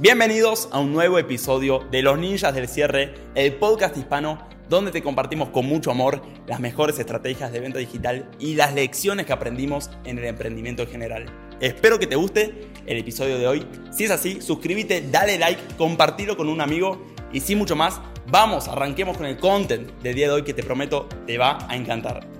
[0.00, 5.02] Bienvenidos a un nuevo episodio de Los Ninjas del Cierre, el podcast hispano donde te
[5.02, 9.90] compartimos con mucho amor las mejores estrategias de venta digital y las lecciones que aprendimos
[10.04, 11.26] en el emprendimiento en general.
[11.60, 13.66] Espero que te guste el episodio de hoy.
[13.90, 18.68] Si es así, suscríbete, dale like, compartilo con un amigo y sin mucho más, vamos,
[18.68, 22.37] arranquemos con el content del día de hoy que te prometo te va a encantar.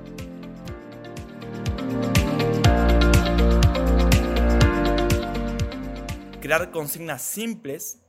[6.49, 8.03] Crear consignas simples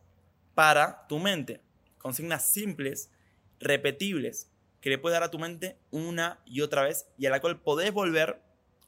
[0.55, 1.59] para tu mente.
[1.97, 3.11] Consignas simples,
[3.59, 4.49] repetibles,
[4.80, 7.59] que le puedes dar a tu mente una y otra vez y a la cual
[7.59, 8.41] podés volver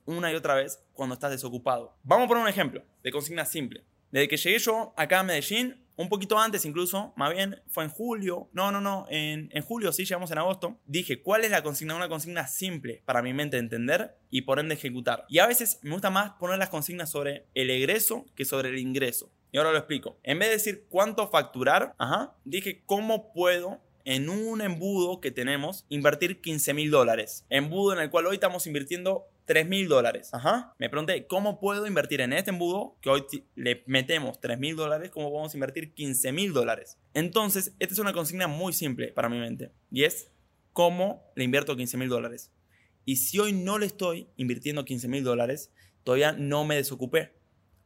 [0.05, 1.97] una y otra vez cuando estás desocupado.
[2.03, 3.83] Vamos a poner un ejemplo de consigna simple.
[4.09, 7.89] Desde que llegué yo acá a Medellín, un poquito antes incluso, más bien fue en
[7.89, 11.61] julio, no, no, no, en, en, julio, sí, llegamos en agosto, dije cuál es la
[11.61, 15.25] consigna, una consigna simple para mi mente entender y por ende ejecutar.
[15.27, 18.77] Y a veces me gusta más poner las consignas sobre el egreso que sobre el
[18.77, 19.29] ingreso.
[19.51, 20.17] Y ahora lo explico.
[20.23, 21.95] En vez de decir cuánto facturar,
[22.45, 27.45] dije cómo puedo en un embudo que tenemos invertir 15 mil dólares.
[27.49, 30.31] Embudo en el cual hoy estamos invirtiendo 3 mil dólares.
[30.79, 33.25] Me pregunté, ¿cómo puedo invertir en este embudo que hoy
[33.55, 35.09] le metemos 3 mil dólares?
[35.11, 36.97] ¿Cómo podemos invertir 15 mil dólares?
[37.13, 39.71] Entonces, esta es una consigna muy simple para mi mente.
[39.91, 40.31] Y es,
[40.73, 42.51] ¿cómo le invierto 15 mil dólares?
[43.03, 45.71] Y si hoy no le estoy invirtiendo 15 mil dólares,
[46.03, 47.33] todavía no me desocupé.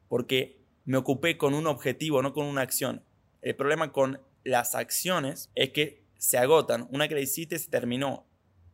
[0.08, 3.03] Porque me ocupé con un objetivo, no con una acción.
[3.41, 6.88] El problema con las acciones es que se agotan.
[6.92, 8.25] Una que la hiciste se terminó.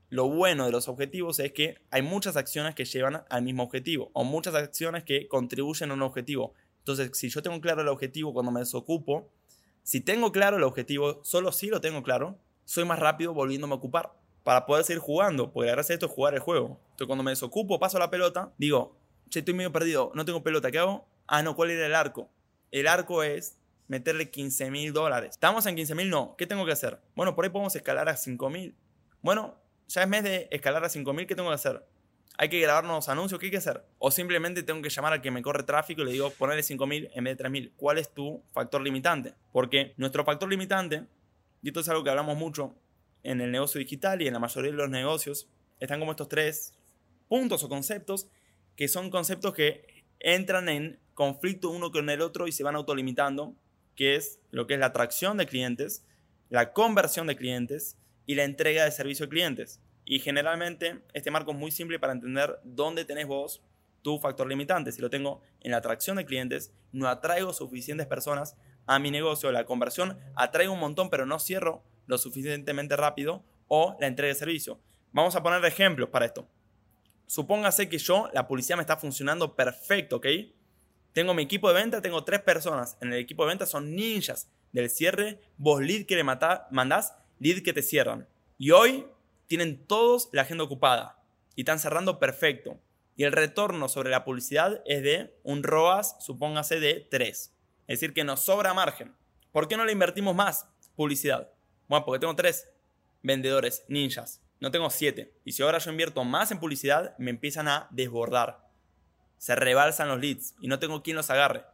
[0.10, 4.12] Lo bueno de los objetivos es que hay muchas acciones que llevan al mismo objetivo
[4.14, 6.54] o muchas acciones que contribuyen a un objetivo.
[6.80, 9.30] Entonces, si yo tengo claro el objetivo cuando me desocupo,
[9.84, 13.78] si tengo claro el objetivo, solo si lo tengo claro, soy más rápido volviéndome a
[13.78, 14.12] ocupar
[14.44, 16.80] para poder seguir jugando, porque la gracia esto es jugar el juego.
[16.92, 18.98] Entonces, cuando me desocupo, paso la pelota, digo,
[19.30, 21.06] che, estoy medio perdido, no tengo pelota, ¿qué hago?
[21.28, 22.30] Ah, no, ¿cuál era el arco?
[22.72, 25.32] El arco es meterle 15 mil dólares.
[25.32, 26.10] ¿Estamos en 15 mil?
[26.10, 26.36] No.
[26.38, 27.00] ¿Qué tengo que hacer?
[27.16, 28.76] Bueno, por ahí podemos escalar a 5 mil.
[29.22, 31.86] Bueno, ya es mes de escalar a 5 mil, ¿qué tengo que hacer?
[32.38, 33.84] Hay que grabarnos anuncios, ¿qué hay que hacer?
[34.00, 36.88] O simplemente tengo que llamar al que me corre tráfico y le digo, ponerle 5
[36.88, 37.74] mil en vez de 3 mil.
[37.76, 39.34] ¿Cuál es tu factor limitante?
[39.52, 41.04] Porque nuestro factor limitante,
[41.62, 42.74] y esto es algo que hablamos mucho
[43.24, 45.50] en el negocio digital y en la mayoría de los negocios,
[45.82, 46.74] están como estos tres
[47.28, 48.28] puntos o conceptos
[48.76, 49.86] que son conceptos que
[50.22, 53.56] entran en conflicto uno con el otro y se van autolimitando,
[53.96, 56.06] que es lo que es la atracción de clientes,
[56.50, 59.82] la conversión de clientes y la entrega de servicio a clientes.
[60.06, 63.62] Y generalmente este marco es muy simple para entender dónde tenés vos
[64.02, 64.92] tu factor limitante.
[64.92, 68.56] Si lo tengo en la atracción de clientes, no atraigo suficientes personas
[68.88, 69.52] a mi negocio.
[69.52, 74.40] La conversión atraigo un montón, pero no cierro lo suficientemente rápido o la entrega de
[74.40, 74.80] servicio.
[75.12, 76.48] Vamos a poner ejemplos para esto.
[77.32, 80.28] Supóngase que yo, la publicidad me está funcionando perfecto, ¿ok?
[81.14, 82.98] Tengo mi equipo de venta, tengo tres personas.
[83.00, 85.40] En el equipo de venta son ninjas del cierre.
[85.56, 88.28] Vos lead que le mandás, lead que te cierran.
[88.58, 89.06] Y hoy
[89.48, 91.24] tienen todos la agenda ocupada
[91.56, 92.78] y están cerrando perfecto.
[93.16, 97.30] Y el retorno sobre la publicidad es de un ROAS, supóngase, de 3.
[97.30, 97.54] Es
[97.88, 99.16] decir, que nos sobra margen.
[99.54, 100.68] ¿Por qué no le invertimos más
[100.98, 101.50] publicidad?
[101.88, 102.68] Bueno, porque tengo tres
[103.24, 104.42] vendedores ninjas.
[104.62, 105.34] No tengo siete.
[105.44, 108.72] Y si ahora yo invierto más en publicidad, me empiezan a desbordar
[109.42, 111.66] se rebalsan los leads y no tengo quien los agarre.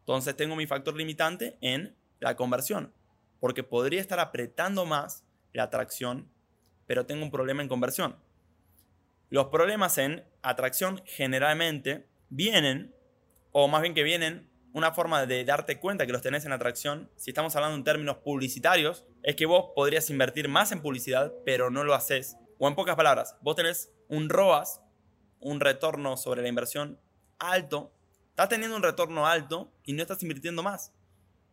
[0.00, 2.92] Entonces tengo mi factor limitante en la conversión,
[3.40, 5.24] porque podría estar apretando más
[5.54, 6.28] la atracción,
[6.86, 8.18] pero tengo un problema en conversión.
[9.30, 12.94] Los problemas en atracción generalmente vienen,
[13.52, 17.08] o más bien que vienen, una forma de darte cuenta que los tenés en atracción,
[17.14, 21.70] si estamos hablando en términos publicitarios, es que vos podrías invertir más en publicidad, pero
[21.70, 22.36] no lo haces.
[22.58, 24.80] O en pocas palabras, vos tenés un ROAS,
[25.38, 26.98] un retorno sobre la inversión
[27.38, 27.92] alto,
[28.30, 30.92] estás teniendo un retorno alto y no estás invirtiendo más.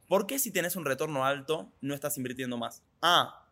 [0.08, 2.84] ¿Por qué si tienes un retorno alto no estás invirtiendo más?
[3.04, 3.48] Ah,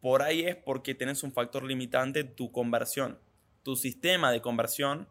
[0.00, 3.20] por ahí es porque tienes un factor limitante, tu conversión.
[3.62, 5.08] Tu sistema de conversión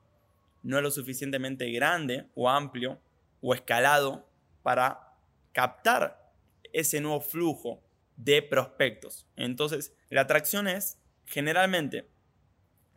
[0.61, 2.99] no es lo suficientemente grande o amplio
[3.41, 4.27] o escalado
[4.63, 5.13] para
[5.51, 6.31] captar
[6.73, 7.81] ese nuevo flujo
[8.15, 9.27] de prospectos.
[9.35, 12.09] Entonces, la atracción es generalmente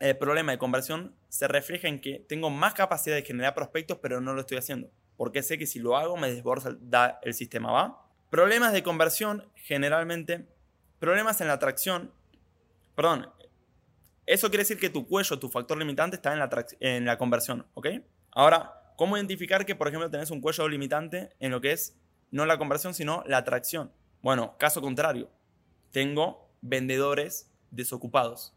[0.00, 4.20] el problema de conversión se refleja en que tengo más capacidad de generar prospectos, pero
[4.20, 4.90] no lo estoy haciendo.
[5.16, 8.06] Porque sé que si lo hago me desborda el sistema, ¿va?
[8.30, 10.46] Problemas de conversión, generalmente,
[10.98, 12.12] problemas en la atracción,
[12.96, 13.30] perdón,
[14.24, 17.66] eso quiere decir que tu cuello, tu factor limitante está en la, en la conversión,
[17.74, 17.88] ¿ok?
[18.30, 21.96] Ahora, ¿cómo identificar que, por ejemplo, tenés un cuello limitante en lo que es
[22.30, 23.90] no la conversión, sino la atracción?
[24.20, 25.30] Bueno, caso contrario,
[25.90, 28.54] tengo vendedores desocupados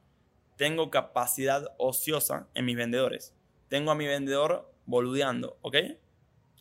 [0.58, 3.34] tengo capacidad ociosa en mis vendedores.
[3.70, 5.78] Tengo a mi vendedor boludeando, ¿ok?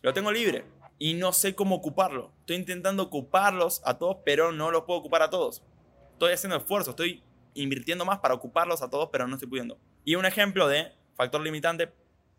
[0.03, 0.65] Lo tengo libre.
[0.99, 2.31] y no sé cómo ocuparlo.
[2.41, 5.65] Estoy intentando ocuparlos a todos, pero no los puedo ocupar a todos.
[6.13, 7.25] Estoy haciendo esfuerzo, estoy
[7.55, 9.79] invirtiendo más para ocuparlos a todos, pero no estoy pudiendo.
[10.05, 11.93] Y un ejemplo de factor limitante,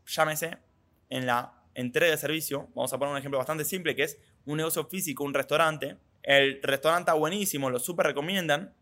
[0.05, 0.57] llámese
[1.13, 2.69] en la entrega de servicio.
[2.73, 5.97] Vamos a poner un ejemplo bastante simple que es un negocio físico, un restaurante.
[6.23, 8.73] El restaurante está buenísimo, lo súper recomiendan,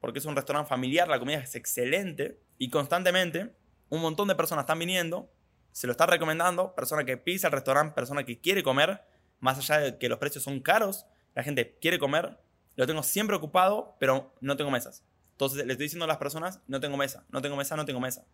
[0.00, 3.52] porque es un restaurante familiar, la comida es excelente y constantemente
[3.88, 5.28] un montón de personas están viniendo,
[5.72, 9.02] se lo está recomendando, persona que pisa el restaurante, persona que quiere comer,
[9.40, 12.38] más allá de que los precios son caros, la gente quiere comer,
[12.76, 15.02] lo tengo siempre ocupado, pero no tengo mesas.
[15.32, 17.98] Entonces le estoy diciendo a las personas, no tengo mesa, no tengo mesa, no tengo
[17.98, 18.24] mesa.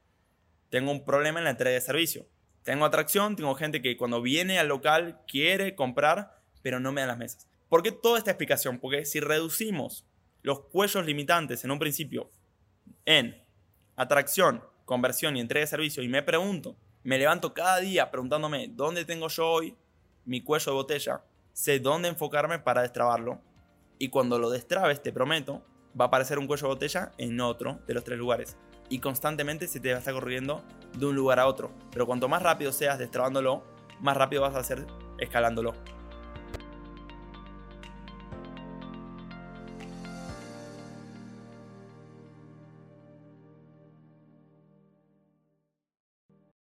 [0.68, 2.26] Tengo un problema en la entrega de servicio.
[2.68, 7.08] Tengo atracción, tengo gente que cuando viene al local quiere comprar, pero no me dan
[7.08, 7.48] las mesas.
[7.70, 8.78] ¿Por qué toda esta explicación?
[8.78, 10.04] Porque si reducimos
[10.42, 12.30] los cuellos limitantes en un principio
[13.06, 13.42] en
[13.96, 19.06] atracción, conversión y entrega de servicio y me pregunto, me levanto cada día preguntándome dónde
[19.06, 19.74] tengo yo hoy
[20.26, 21.22] mi cuello de botella,
[21.54, 23.40] sé dónde enfocarme para destrabarlo
[23.98, 25.64] y cuando lo destrabes, te prometo,
[25.98, 29.68] va a aparecer un cuello de botella en otro de los tres lugares y constantemente
[29.68, 30.62] se te va a estar corriendo
[30.96, 31.70] de un lugar a otro.
[31.90, 33.62] Pero cuanto más rápido seas destrabándolo,
[34.00, 34.86] más rápido vas a hacer
[35.18, 35.74] escalándolo.